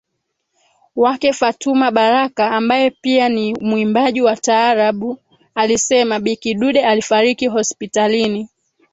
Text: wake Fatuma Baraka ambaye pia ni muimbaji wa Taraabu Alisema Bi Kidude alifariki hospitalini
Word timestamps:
wake 0.95 1.33
Fatuma 1.33 1.91
Baraka 1.91 2.51
ambaye 2.51 2.89
pia 2.91 3.29
ni 3.29 3.53
muimbaji 3.53 4.21
wa 4.21 4.37
Taraabu 4.37 5.17
Alisema 5.55 6.19
Bi 6.19 6.35
Kidude 6.35 6.85
alifariki 6.85 7.47
hospitalini 7.47 8.49